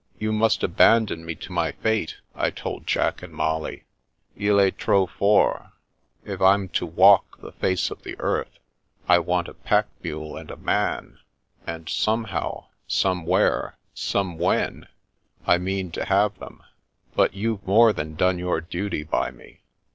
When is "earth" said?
8.17-8.49